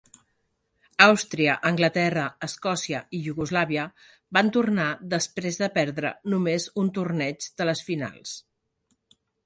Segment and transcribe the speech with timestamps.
[1.05, 3.85] Àustria, Anglaterra, Escòcia i Iugoslàvia
[4.39, 8.35] van tornar després de perdre només un torneig de les finals.